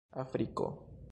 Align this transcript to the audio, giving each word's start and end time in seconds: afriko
afriko 0.13 0.73